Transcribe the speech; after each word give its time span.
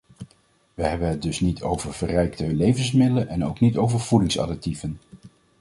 We 0.73 0.83
hebben 0.83 1.07
het 1.07 1.21
dus 1.21 1.39
niet 1.39 1.61
over 1.61 1.93
verrijkte 1.93 2.53
levensmiddelen 2.53 3.27
en 3.27 3.45
ook 3.45 3.59
niet 3.59 3.77
over 3.77 3.99
voedingsadditieven. 3.99 4.97